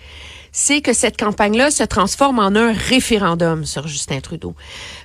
c'est 0.50 0.80
que 0.80 0.94
cette 0.94 1.18
campagne-là 1.18 1.70
se 1.70 1.84
transforme 1.84 2.38
en 2.38 2.56
un 2.56 2.72
référendum 2.72 3.66
sur 3.66 3.86
Justin 3.86 4.20
Trudeau. 4.20 4.54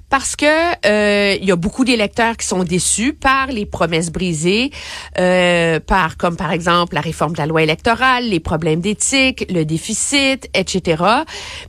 Parce 0.10 0.36
que 0.36 0.46
euh, 0.46 1.36
il 1.40 1.46
y 1.46 1.52
a 1.52 1.56
beaucoup 1.56 1.84
d'électeurs 1.84 2.38
qui 2.38 2.48
sont 2.48 2.64
déçus 2.64 3.14
par 3.14 3.48
les 3.48 3.66
promesses 3.66 4.12
brisées, 4.12 4.72
euh, 5.20 5.80
par 5.80 6.18
comme 6.18 6.38
par 6.38 6.52
exemple 6.52 6.96
la 6.96 7.02
réforme 7.02 7.34
de 7.34 7.38
la 7.38 7.48
loi 7.48 7.64
électorale, 7.64 8.30
les 8.30 8.40
problèmes 8.40 8.80
d'éthique, 8.80 9.46
le 9.50 9.64
déficit, 9.64 10.50
etc. 10.54 11.04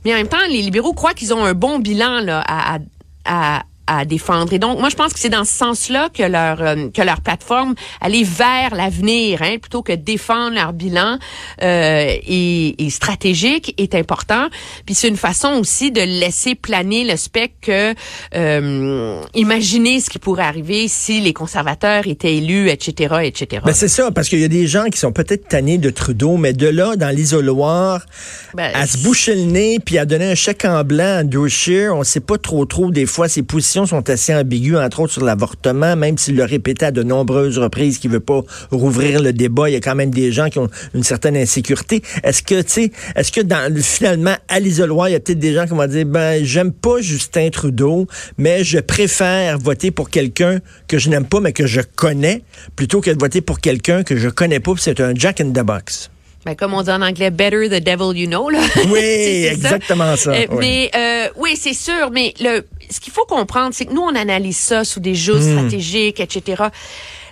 Mais 0.03 0.13
en 0.13 0.17
même 0.17 0.27
temps, 0.27 0.37
les 0.49 0.61
libéraux 0.61 0.93
croient 0.93 1.13
qu'ils 1.13 1.33
ont 1.33 1.43
un 1.43 1.53
bon 1.53 1.79
bilan 1.79 2.21
là 2.21 2.41
à, 2.47 2.75
à 2.75 2.79
à 3.25 3.63
défendre. 4.05 4.53
Et 4.53 4.59
donc, 4.59 4.79
moi, 4.79 4.89
je 4.89 4.95
pense 4.95 5.13
que 5.13 5.19
c'est 5.19 5.29
dans 5.29 5.43
ce 5.43 5.53
sens-là 5.53 6.09
que 6.09 6.23
leur 6.23 6.61
euh, 6.61 6.89
que 6.89 7.01
leur 7.01 7.21
plateforme 7.21 7.75
aller 8.01 8.23
vers 8.23 8.75
l'avenir, 8.75 9.41
hein, 9.41 9.57
plutôt 9.61 9.81
que 9.81 9.93
défendre 9.93 10.55
leur 10.55 10.73
bilan 10.73 11.17
euh, 11.61 12.15
et, 12.25 12.85
et, 12.85 12.89
stratégique 12.89 13.73
est 13.77 13.95
important. 13.95 14.47
Puis 14.85 14.95
c'est 14.95 15.07
une 15.07 15.17
façon 15.17 15.49
aussi 15.59 15.91
de 15.91 16.01
laisser 16.01 16.55
planer 16.55 17.03
le 17.03 17.17
spectre 17.17 17.55
que 17.61 17.93
euh, 18.35 19.21
imaginer 19.33 19.99
ce 19.99 20.09
qui 20.09 20.19
pourrait 20.19 20.43
arriver 20.43 20.87
si 20.87 21.19
les 21.21 21.33
conservateurs 21.33 22.07
étaient 22.07 22.35
élus, 22.35 22.69
etc., 22.69 23.15
etc. 23.23 23.61
Ben 23.65 23.73
c'est 23.73 23.87
ça, 23.87 24.11
parce 24.11 24.29
qu'il 24.29 24.39
y 24.39 24.45
a 24.45 24.49
des 24.49 24.67
gens 24.67 24.85
qui 24.85 24.99
sont 24.99 25.11
peut-être 25.11 25.47
tannés 25.47 25.77
de 25.77 25.89
Trudeau, 25.89 26.37
mais 26.37 26.53
de 26.53 26.67
là, 26.67 26.95
dans 26.95 27.09
l'isoloir, 27.09 28.05
ben, 28.53 28.71
à 28.73 28.87
se 28.87 28.97
boucher 28.99 29.35
le 29.35 29.43
nez 29.43 29.79
puis 29.79 29.97
à 29.97 30.05
donner 30.05 30.31
un 30.31 30.35
chèque 30.35 30.65
en 30.65 30.83
blanc 30.83 31.21
à 31.21 31.47
Scheer, 31.47 31.95
on 31.95 32.03
sait 32.03 32.19
pas 32.19 32.37
trop 32.37 32.65
trop 32.65 32.91
des 32.91 33.05
fois 33.05 33.27
ses 33.27 33.43
positions 33.73 33.85
sont 33.85 34.09
assez 34.09 34.35
ambiguës, 34.35 34.79
entre 34.79 34.99
autres 34.99 35.13
sur 35.13 35.23
l'avortement, 35.23 35.95
même 35.95 36.17
s'il 36.17 36.35
le 36.35 36.43
répétait 36.43 36.87
à 36.87 36.91
de 36.91 37.01
nombreuses 37.01 37.57
reprises 37.57 37.97
qu'il 37.97 38.11
veut 38.11 38.19
pas 38.19 38.41
rouvrir 38.71 39.21
le 39.21 39.33
débat. 39.33 39.69
Il 39.69 39.73
y 39.73 39.75
a 39.75 39.79
quand 39.79 39.95
même 39.95 40.11
des 40.11 40.31
gens 40.31 40.49
qui 40.49 40.59
ont 40.59 40.69
une 40.93 41.03
certaine 41.03 41.35
insécurité. 41.35 42.03
Est-ce 42.23 42.43
que, 42.43 42.61
tu 42.61 42.69
sais, 42.69 42.91
est-ce 43.15 43.31
que 43.31 43.41
dans, 43.41 43.73
finalement, 43.81 44.35
à 44.47 44.59
l'isoloir, 44.59 45.09
il 45.09 45.13
y 45.13 45.15
a 45.15 45.19
peut-être 45.19 45.39
des 45.39 45.53
gens 45.53 45.65
qui 45.65 45.73
vont 45.73 45.87
dire, 45.87 46.05
ben, 46.05 46.43
j'aime 46.45 46.71
pas 46.71 47.01
Justin 47.01 47.49
Trudeau, 47.49 48.07
mais 48.37 48.63
je 48.63 48.79
préfère 48.79 49.57
voter 49.57 49.89
pour 49.91 50.09
quelqu'un 50.09 50.59
que 50.87 50.99
je 50.99 51.09
n'aime 51.09 51.25
pas, 51.25 51.39
mais 51.39 51.53
que 51.53 51.65
je 51.65 51.81
connais, 51.81 52.43
plutôt 52.75 53.01
que 53.01 53.09
de 53.09 53.19
voter 53.19 53.41
pour 53.41 53.59
quelqu'un 53.59 54.03
que 54.03 54.15
je 54.15 54.29
connais 54.29 54.59
pas, 54.59 54.73
c'est 54.77 54.99
un 55.01 55.13
Jack 55.15 55.41
in 55.41 55.49
the 55.49 55.65
Box. 55.65 56.11
Ben, 56.45 56.55
comme 56.55 56.73
on 56.73 56.81
dit 56.81 56.89
en 56.91 57.01
anglais, 57.01 57.31
better 57.31 57.69
the 57.69 57.81
devil 57.81 58.19
you 58.19 58.27
know. 58.27 58.49
Là. 58.49 58.59
Oui, 58.89 58.99
exactement 59.49 60.17
ça. 60.17 60.31
Euh, 60.31 60.45
mais 60.59 60.91
euh, 60.93 61.29
oui, 61.37 61.55
c'est 61.55 61.73
sûr. 61.73 62.11
Mais 62.11 62.33
le, 62.41 62.65
ce 62.93 62.99
qu'il 62.99 63.11
faut 63.11 63.25
comprendre, 63.25 63.73
c'est 63.73 63.85
que 63.85 63.93
nous, 63.93 64.01
on 64.01 64.15
analyse 64.15 64.57
ça 64.57 64.83
sous 64.83 64.99
des 64.99 65.15
jeux 65.15 65.39
hmm. 65.39 65.57
stratégiques, 65.57 66.19
etc. 66.19 66.63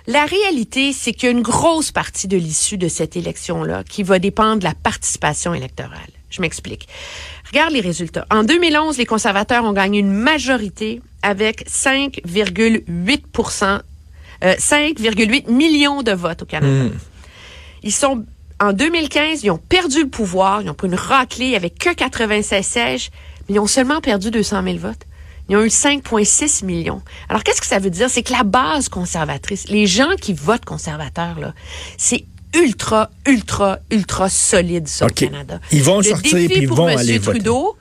La 0.06 0.26
réalité, 0.26 0.92
c'est 0.92 1.12
qu'il 1.12 1.24
y 1.24 1.28
a 1.28 1.30
une 1.30 1.42
grosse 1.42 1.92
partie 1.92 2.26
de 2.26 2.36
l'issue 2.36 2.76
de 2.76 2.88
cette 2.88 3.16
élection-là 3.16 3.84
qui 3.84 4.02
va 4.02 4.18
dépendre 4.18 4.58
de 4.58 4.64
la 4.64 4.74
participation 4.74 5.54
électorale. 5.54 6.10
Je 6.28 6.40
m'explique. 6.40 6.88
Regarde 7.50 7.72
les 7.72 7.80
résultats. 7.80 8.26
En 8.30 8.42
2011, 8.42 8.98
les 8.98 9.06
conservateurs 9.06 9.64
ont 9.64 9.72
gagné 9.72 10.00
une 10.00 10.12
majorité 10.12 11.00
avec 11.22 11.68
5,8 11.68 13.82
euh, 14.44 14.54
5,8 14.54 15.50
millions 15.50 16.02
de 16.02 16.12
votes 16.12 16.42
au 16.42 16.46
Canada. 16.46 16.84
Hmm. 16.84 16.98
Ils 17.84 17.92
sont 17.92 18.24
en 18.60 18.72
2015, 18.72 19.44
ils 19.44 19.50
ont 19.50 19.58
perdu 19.58 20.02
le 20.02 20.08
pouvoir, 20.08 20.62
ils 20.62 20.70
ont 20.70 20.74
pris 20.74 20.88
une 20.88 20.94
raclée 20.94 21.56
avec 21.56 21.78
que 21.78 21.92
96 21.92 22.64
sièges, 22.64 23.10
mais 23.48 23.56
ils 23.56 23.58
ont 23.58 23.66
seulement 23.66 24.00
perdu 24.00 24.30
200 24.30 24.62
000 24.62 24.76
votes. 24.78 25.06
Ils 25.52 25.56
ont 25.56 25.64
eu 25.64 25.68
5,6 25.68 26.64
millions. 26.64 27.02
Alors, 27.28 27.44
qu'est-ce 27.44 27.60
que 27.60 27.66
ça 27.66 27.78
veut 27.78 27.90
dire? 27.90 28.08
C'est 28.08 28.22
que 28.22 28.32
la 28.32 28.42
base 28.42 28.88
conservatrice, 28.88 29.68
les 29.68 29.86
gens 29.86 30.16
qui 30.18 30.32
votent 30.32 30.64
conservateurs, 30.64 31.38
là, 31.38 31.52
c'est 31.98 32.24
ultra, 32.54 33.10
ultra, 33.26 33.78
ultra 33.90 34.30
solide, 34.30 34.88
ça, 34.88 35.04
au 35.04 35.08
Canada. 35.10 35.60
Ils 35.70 35.82
vont 35.82 36.02
sortir 36.02 36.38
et 36.38 36.46
ils 36.46 36.68
vont 36.68 36.86
aller 36.86 37.20
Trudeau, 37.20 37.76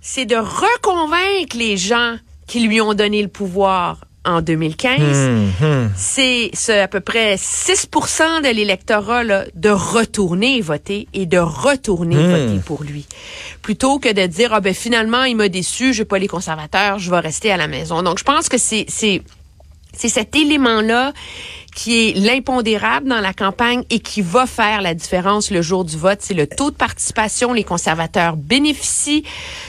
c'est 0.00 0.24
de 0.24 0.36
reconvaincre 0.36 1.54
les 1.54 1.76
gens 1.76 2.16
qui 2.46 2.60
lui 2.60 2.80
ont 2.80 2.94
donné 2.94 3.20
le 3.20 3.28
pouvoir 3.28 4.06
en 4.24 4.40
2015. 4.40 5.00
Hmm, 5.00 5.64
hmm. 5.64 5.90
C'est 5.96 6.52
à 6.80 6.88
peu 6.88 7.00
près 7.00 7.36
6% 7.36 8.42
de 8.42 8.54
l'électorat 8.54 9.24
de 9.24 9.70
retourner 9.70 10.60
voter 10.60 11.08
et 11.12 11.26
de 11.26 11.38
retourner 11.38 12.16
hmm. 12.16 12.30
voter 12.30 12.60
pour 12.64 12.84
lui. 12.84 13.06
Plutôt 13.62 13.98
que 13.98 14.12
de 14.12 14.26
dire, 14.26 14.52
ah 14.52 14.60
ben 14.60 14.74
finalement, 14.74 15.24
il 15.24 15.36
m'a 15.36 15.48
déçu, 15.48 15.92
je 15.92 16.02
pas 16.02 16.18
les 16.18 16.28
conservateurs, 16.28 16.98
je 16.98 17.10
vais 17.10 17.20
rester 17.20 17.50
à 17.50 17.56
la 17.56 17.68
maison. 17.68 18.02
Donc, 18.02 18.18
je 18.18 18.24
pense 18.24 18.48
que 18.48 18.58
c'est 18.58 18.86
c'est 19.94 20.08
cet 20.08 20.34
élément-là 20.34 21.12
qui 21.74 22.08
est 22.08 22.16
l'impondérable 22.16 23.08
dans 23.08 23.20
la 23.20 23.32
campagne 23.32 23.82
et 23.90 24.00
qui 24.00 24.22
va 24.22 24.46
faire 24.46 24.82
la 24.82 24.94
différence 24.94 25.50
le 25.50 25.62
jour 25.62 25.84
du 25.84 25.96
vote. 25.96 26.18
C'est 26.20 26.34
le 26.34 26.46
taux 26.46 26.70
de 26.70 26.76
participation. 26.76 27.52
Les 27.52 27.64
conservateurs 27.64 28.36
bénéficient, 28.36 29.24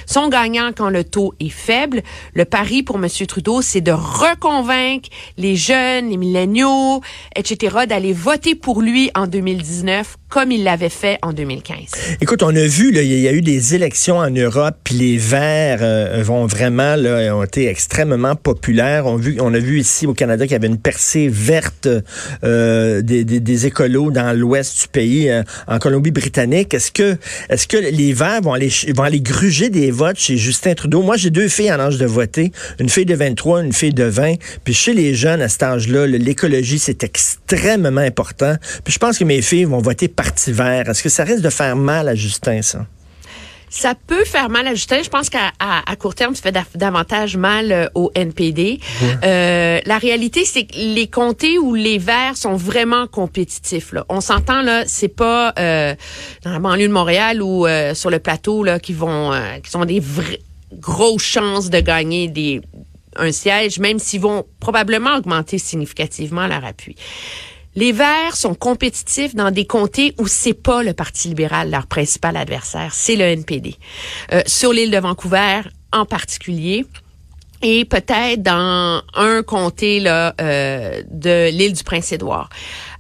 sont 0.06 0.28
gagnants 0.30 0.72
quand 0.76 0.90
le 0.90 1.04
taux 1.04 1.34
est 1.40 1.50
faible. 1.50 2.02
Le 2.34 2.46
pari 2.46 2.84
pour 2.84 2.98
M. 2.98 3.08
Trudeau, 3.28 3.62
c'est 3.62 3.82
de 3.82 3.92
reconvaincre 3.92 5.10
les 5.38 5.56
jeunes, 5.56 6.10
les 6.10 6.18
milléniaux, 6.18 7.02
etc., 7.36 7.78
d'aller 7.88 8.14
voter 8.14 8.56
pour 8.56 8.82
lui 8.82 9.10
en 9.16 9.28
2019 9.28 10.18
comme 10.34 10.52
il 10.52 10.64
l'avait 10.64 10.90
fait 10.90 11.20
en 11.22 11.32
2015. 11.32 11.78
Écoute, 12.20 12.42
on 12.42 12.56
a 12.56 12.66
vu, 12.66 12.92
il 12.92 13.04
y 13.04 13.28
a 13.28 13.32
eu 13.32 13.42
des 13.42 13.76
élections 13.76 14.18
en 14.18 14.32
Europe, 14.32 14.76
puis 14.84 14.96
les 14.96 15.18
Verts 15.18 15.78
euh, 15.82 16.24
vont 16.24 16.48
vraiment, 16.48 16.96
là, 16.96 17.36
ont 17.36 17.44
été 17.44 17.68
extrêmement 17.68 18.36
populaires. 18.36 19.06
On, 19.06 19.20
a 19.54 19.60
vu 19.60 19.80
ici 19.80 20.08
au 20.08 20.16
Canada 20.16 20.46
qu'il 20.46 20.54
y 20.54 20.56
avait 20.56 20.66
une 20.66 20.80
percée 20.80 21.28
verte 21.28 21.88
euh, 22.44 23.02
des, 23.02 23.24
des, 23.24 23.66
écolos 23.66 24.12
dans 24.12 24.38
l'ouest 24.38 24.82
du 24.82 24.88
pays, 24.88 25.30
euh, 25.30 25.44
en 25.68 25.80
Colombie-Britannique. 25.80 26.74
Est-ce 26.74 26.92
que, 26.92 27.18
est-ce 27.50 27.68
que 27.68 27.78
les 27.78 28.14
Verts 28.14 28.42
vont 28.42 28.54
aller, 28.54 28.72
vont 28.96 29.04
aller 29.04 29.22
gruger 29.22 29.70
des 29.70 29.92
votes 29.92 30.18
chez 30.18 30.38
Justin 30.38 30.74
Trudeau? 30.74 31.02
Moi, 31.02 31.18
j'ai 31.18 31.30
deux 31.30 31.48
filles 31.48 31.72
en 31.72 31.80
âge 31.80 31.98
de 31.98 32.06
voter, 32.06 32.52
une 32.80 32.90
fille 32.90 33.06
de 33.06 33.16
23, 33.16 33.64
une 33.64 33.74
fille 33.74 33.94
de 33.94 34.04
20. 34.04 34.36
Puis 34.64 34.74
chez 34.74 34.94
les 34.94 35.14
jeunes 35.14 35.42
à 35.42 35.50
cet 35.50 35.64
âge-là, 35.64 36.08
l'écologie, 36.08 36.80
c'est 36.80 37.04
extrêmement 37.04 38.02
important. 38.02 38.56
Puis 38.84 38.94
je 38.94 39.00
pense 39.00 39.18
que 39.18 39.24
mes 39.24 39.42
filles 39.42 39.66
vont 39.66 39.80
voter 39.80 40.08
par 40.08 40.24
est-ce 40.28 41.04
que 41.04 41.10
ça 41.10 41.24
risque 41.24 41.44
de 41.44 41.50
faire 41.50 41.76
mal 41.76 42.08
à 42.08 42.16
Justin, 42.16 42.62
ça? 42.62 42.86
Ça 43.76 43.96
peut 43.96 44.24
faire 44.24 44.50
mal 44.50 44.68
à 44.68 44.76
Justin. 44.76 45.02
Je 45.02 45.10
pense 45.10 45.32
qu'à 45.32 45.52
à, 45.60 45.96
court 45.96 46.14
terme, 46.14 46.36
ça 46.36 46.44
fait 46.44 46.78
davantage 46.78 47.38
mal 47.38 47.72
euh, 47.72 47.88
au 47.96 48.12
NPD. 48.14 48.80
Euh, 49.24 49.80
la 49.84 49.98
réalité, 49.98 50.46
c'est 50.46 50.66
que 50.66 50.76
les 50.76 51.08
comtés 51.08 51.58
où 51.58 51.74
les 51.74 51.98
Verts 51.98 52.38
sont 52.38 52.56
vraiment 52.56 53.08
compétitifs. 53.08 53.92
Là. 53.92 54.06
On 54.10 54.22
s'entend 54.22 54.62
là, 54.62 54.84
c'est 54.86 55.08
pas 55.08 55.54
euh, 55.58 55.96
dans 56.44 56.52
la 56.52 56.60
banlieue 56.60 56.88
de 56.88 56.94
Montréal 56.94 57.42
ou 57.42 57.66
sur 57.96 58.12
le 58.12 58.20
plateau 58.20 58.64
là 58.64 58.80
qui 58.80 58.94
vont, 58.94 59.32
qui 59.64 59.76
ont 59.76 59.86
des 59.86 60.00
vraies 60.00 60.42
grosses 60.74 61.24
chances 61.24 61.72
de 61.72 61.80
gagner 61.80 62.28
des 62.28 62.62
un 63.16 63.32
siège, 63.32 63.80
même 63.80 64.00
s'ils 64.00 64.22
vont 64.22 64.46
probablement 64.60 65.16
augmenter 65.16 65.58
significativement 65.58 66.48
leur 66.48 66.66
appui. 66.66 66.96
Les 67.76 67.92
Verts 67.92 68.36
sont 68.36 68.54
compétitifs 68.54 69.34
dans 69.34 69.50
des 69.50 69.66
comtés 69.66 70.14
où 70.20 70.28
c'est 70.28 70.54
pas 70.54 70.84
le 70.84 70.94
Parti 70.94 71.30
libéral 71.30 71.72
leur 71.72 71.88
principal 71.88 72.38
adversaire, 72.38 72.94
c'est 72.94 73.16
le 73.16 73.24
NPD. 73.24 73.76
Euh, 74.32 74.42
sur 74.46 74.74
l'île 74.74 74.92
de 74.92 74.98
Vancouver 75.00 75.62
en 75.92 76.06
particulier, 76.06 76.86
et 77.64 77.86
peut-être 77.86 78.44
dans 78.44 79.02
un 79.16 79.42
comté 79.42 80.02
là, 80.02 80.36
euh, 80.42 81.02
de 81.10 81.50
l'île 81.50 81.74
du 81.74 81.84
Prince-Édouard. 81.84 82.50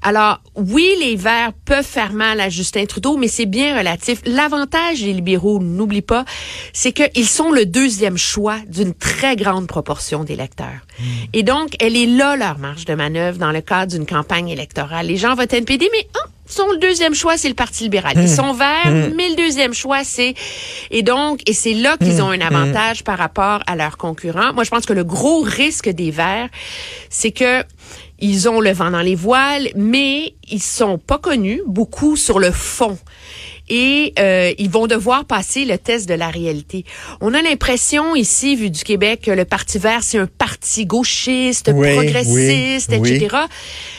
Alors, 0.01 0.41
oui, 0.55 0.89
les 0.99 1.15
Verts 1.15 1.53
peuvent 1.65 1.85
faire 1.85 2.13
mal 2.13 2.39
à 2.39 2.49
Justin 2.49 2.85
Trudeau, 2.85 3.15
mais 3.17 3.27
c'est 3.27 3.45
bien 3.45 3.77
relatif. 3.77 4.21
L'avantage 4.25 5.01
des 5.01 5.13
libéraux, 5.13 5.59
n'oublie 5.59 6.01
pas, 6.01 6.25
c'est 6.73 6.91
qu'ils 6.91 7.27
sont 7.27 7.51
le 7.51 7.65
deuxième 7.65 8.17
choix 8.17 8.57
d'une 8.67 8.93
très 8.93 9.35
grande 9.35 9.67
proportion 9.67 10.23
d'électeurs. 10.23 10.81
Hmm. 10.99 11.03
Et 11.33 11.43
donc, 11.43 11.75
elle 11.79 11.95
est 11.95 12.05
là 12.05 12.35
leur 12.35 12.57
marge 12.57 12.85
de 12.85 12.95
manœuvre 12.95 13.37
dans 13.37 13.51
le 13.51 13.61
cadre 13.61 13.93
d'une 13.93 14.05
campagne 14.05 14.49
électorale. 14.49 15.07
Les 15.07 15.17
gens 15.17 15.35
votent 15.35 15.53
NPD, 15.53 15.87
mais 15.91 16.07
oh, 16.17 16.29
son 16.53 16.73
deuxième 16.79 17.13
choix, 17.13 17.37
c'est 17.37 17.49
le 17.49 17.55
Parti 17.55 17.83
libéral. 17.83 18.13
Ils 18.17 18.29
sont 18.29 18.53
verts, 18.53 19.09
mais 19.15 19.29
le 19.29 19.35
deuxième 19.35 19.73
choix, 19.73 20.03
c'est... 20.03 20.35
Et 20.91 21.01
donc, 21.01 21.41
et 21.47 21.53
c'est 21.53 21.73
là 21.73 21.97
qu'ils 21.97 22.21
ont 22.21 22.29
un 22.29 22.41
avantage 22.41 23.03
par 23.03 23.17
rapport 23.17 23.61
à 23.67 23.75
leurs 23.75 23.97
concurrents. 23.97 24.53
Moi, 24.53 24.63
je 24.63 24.69
pense 24.69 24.85
que 24.85 24.93
le 24.93 25.03
gros 25.03 25.41
risque 25.41 25.89
des 25.89 26.11
verts, 26.11 26.49
c'est 27.09 27.31
que 27.31 27.63
ils 28.19 28.47
ont 28.47 28.61
le 28.61 28.71
vent 28.71 28.91
dans 28.91 29.01
les 29.01 29.15
voiles, 29.15 29.69
mais 29.75 30.33
ils 30.49 30.61
sont 30.61 30.97
pas 30.97 31.17
connus 31.17 31.61
beaucoup 31.65 32.15
sur 32.15 32.39
le 32.39 32.51
fond 32.51 32.97
et 33.69 34.13
euh, 34.19 34.53
ils 34.57 34.69
vont 34.69 34.87
devoir 34.87 35.25
passer 35.25 35.65
le 35.65 35.77
test 35.77 36.07
de 36.07 36.13
la 36.13 36.29
réalité. 36.29 36.85
On 37.21 37.33
a 37.33 37.41
l'impression 37.41 38.15
ici, 38.15 38.55
vu 38.55 38.69
du 38.69 38.83
Québec, 38.83 39.21
que 39.25 39.31
le 39.31 39.45
Parti 39.45 39.77
vert, 39.77 40.03
c'est 40.03 40.17
un 40.17 40.27
parti 40.27 40.85
gauchiste, 40.85 41.71
progressiste, 41.71 42.91
etc. 42.91 43.35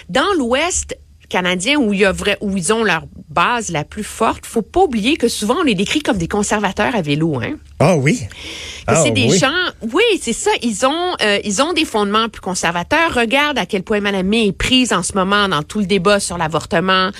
Dans 0.08 0.32
l'Ouest, 0.36 0.96
canadien 1.34 1.78
où 1.78 1.92
il 1.92 1.98
y 1.98 2.04
a 2.04 2.12
vrai, 2.12 2.38
où 2.40 2.56
ils 2.56 2.72
ont 2.72 2.84
leur 2.84 3.06
base 3.28 3.70
la 3.72 3.82
plus 3.82 4.04
forte, 4.04 4.46
faut 4.46 4.62
pas 4.62 4.82
oublier 4.82 5.16
que 5.16 5.26
souvent 5.26 5.56
on 5.58 5.62
les 5.64 5.74
décrit 5.74 5.98
comme 5.98 6.16
des 6.16 6.28
conservateurs 6.28 6.94
à 6.94 7.02
vélo, 7.02 7.40
hein. 7.42 7.56
Ah 7.80 7.96
oui. 7.96 8.20
Ah, 8.86 9.02
c'est 9.02 9.10
des 9.10 9.30
gens, 9.30 9.48
oui, 9.92 10.04
c'est 10.20 10.32
ça. 10.32 10.50
Ils 10.62 10.86
ont, 10.86 11.14
euh, 11.22 11.38
ils 11.42 11.60
ont 11.60 11.72
des 11.72 11.84
fondements 11.84 12.28
plus 12.28 12.40
conservateurs. 12.40 13.12
Regarde 13.14 13.58
à 13.58 13.66
quel 13.66 13.82
point 13.82 14.00
Mme 14.00 14.26
May 14.26 14.46
est 14.48 14.52
prise 14.52 14.92
en 14.92 15.02
ce 15.02 15.14
moment 15.14 15.48
dans 15.48 15.62
tout 15.62 15.80
le 15.80 15.86
débat 15.86 16.20
sur 16.20 16.38
l'avortement, 16.38 17.10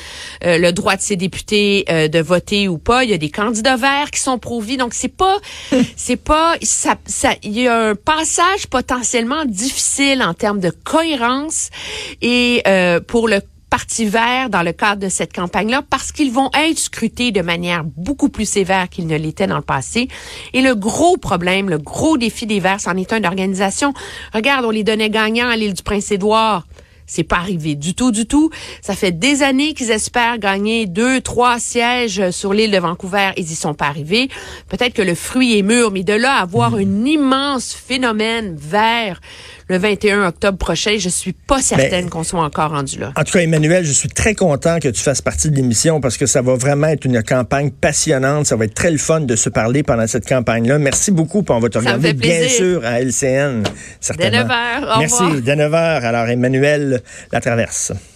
euh, 0.45 0.59
le 0.59 0.73
droit 0.73 0.95
de 0.95 1.01
ses 1.01 1.17
députés 1.17 1.85
euh, 1.89 2.07
de 2.07 2.21
voter 2.21 2.69
ou 2.69 2.79
pas. 2.79 3.03
Il 3.03 3.11
y 3.11 3.15
a 3.15 3.19
des 3.19 3.31
candidats 3.31 3.77
verts 3.77 4.11
qui 4.13 4.21
sont 4.21 4.39
pro-vie, 4.39 4.77
donc 4.77 4.95
c'est 4.95 5.09
pas, 5.09 5.39
c'est 5.97 6.17
pas, 6.23 6.55
ça, 6.63 6.97
ça, 7.05 7.31
il 7.43 7.59
y 7.59 7.67
a 7.67 7.89
un 7.89 7.95
passage 7.95 8.69
potentiellement 8.71 9.45
difficile 9.45 10.23
en 10.23 10.35
termes 10.35 10.61
de 10.61 10.71
cohérence 10.71 11.71
et 12.23 12.63
pour 13.09 13.27
le 13.27 13.41
Parti 13.75 14.05
vert 14.05 14.51
dans 14.51 14.63
le 14.63 14.73
cadre 14.73 15.03
de 15.03 15.09
cette 15.09 15.33
campagne-là 15.33 15.83
parce 15.91 16.13
qu'ils 16.13 16.31
vont 16.31 16.49
être 16.55 16.79
scrutés 16.79 17.33
de 17.33 17.43
manière 17.43 17.83
beaucoup 17.83 18.29
plus 18.29 18.49
sévère 18.49 18.89
qu'ils 18.89 19.09
ne 19.09 19.17
l'étaient 19.17 19.49
dans 19.49 19.57
le 19.57 19.63
passé. 19.63 20.07
Et 20.53 20.63
le 20.63 20.77
gros 20.77 21.17
problème, 21.17 21.69
le 21.69 21.79
gros 21.79 22.17
défi 22.17 22.47
des 22.47 22.61
Verts, 22.61 22.81
c'en 22.81 22.97
est 22.97 23.13
un 23.13 23.19
d'organisation. 23.19 23.93
Regarde, 24.33 24.65
on 24.65 24.71
les 24.71 24.85
donnait 24.85 25.11
gagnants 25.11 25.49
à 25.49 25.57
l'île 25.57 25.75
du 25.75 25.83
Prince-Édouard. 25.83 26.65
C'est 27.07 27.25
pas 27.25 27.37
arrivé 27.37 27.75
du 27.75 27.95
tout, 27.95 28.13
du 28.13 28.27
tout. 28.27 28.51
Ça 28.83 28.95
fait 28.95 29.13
des 29.13 29.43
années 29.43 29.75
qu'ils 29.75 29.91
espèrent 29.91 30.39
gagner 30.39 30.87
deux, 30.87 31.21
trois 31.21 31.59
sièges 31.59 32.31
sur 32.31 32.53
l'île 32.53 32.71
de 32.71 32.79
Vancouver. 32.79 33.31
Ils 33.37 33.51
y 33.51 33.55
sont 33.55 33.75
pas 33.75 33.87
arrivés. 33.87 34.29
Peut-être 34.69 34.95
que 34.95 35.03
le 35.03 35.15
fruit 35.15 35.59
est 35.59 35.63
mûr, 35.63 35.91
mais 35.91 36.03
de 36.03 36.13
là 36.13 36.39
à 36.39 36.43
avoir 36.43 36.73
hmm. 36.73 37.03
un 37.03 37.05
immense 37.05 37.75
phénomène 37.75 38.57
vert 38.57 39.21
le 39.69 39.79
21 39.79 40.27
octobre 40.29 40.59
prochain. 40.59 40.97
Je 40.99 41.09
suis 41.09 41.33
pas 41.33 41.57
ben, 41.57 41.63
certaine 41.63 42.11
qu'on 42.11 42.23
soit 42.23 42.43
encore 42.43 42.71
rendu 42.71 42.99
là. 42.99 43.13
En 43.17 43.25
tout 43.25 43.33
cas, 43.33 43.41
Emmanuel, 43.41 43.85
je 43.85 43.93
suis 43.93 44.09
très 44.09 44.35
content 44.35 44.79
que 44.79 44.89
tu 44.89 45.03
fasses 45.03 45.23
partie 45.23 45.51
de 45.51 45.57
l'émission 45.57 46.01
parce 46.01 46.17
que 46.17 46.27
ça 46.27 46.43
va 46.43 46.55
vraiment 46.55 46.89
être 46.89 47.05
une 47.05 47.23
campagne 47.23 47.71
passionnante. 47.71 48.47
Ça 48.47 48.57
va 48.57 48.67
être 48.67 48.75
très 48.75 48.91
le 48.91 48.99
fun 48.99 49.21
de 49.21 49.37
se 49.37 49.49
parler 49.49 49.83
pendant 49.83 50.07
cette 50.07 50.29
campagne-là. 50.29 50.79
Merci 50.79 51.11
beaucoup. 51.11 51.43
Puis 51.43 51.55
on 51.55 51.61
va 51.61 51.69
te 51.69 51.79
regarder, 51.79 52.13
bien 52.13 52.49
sûr, 52.49 52.85
à 52.85 53.01
LCN. 53.01 53.63
Certainement. 54.01 54.31
Dès 54.31 54.45
9 54.45 54.49
h. 54.49 54.99
Merci. 54.99 55.43
Dès 55.43 55.57
9 55.57 55.73
h. 55.73 56.03
Alors, 56.03 56.29
Emmanuel, 56.29 56.94
la 57.31 57.41
traverse. 57.41 58.14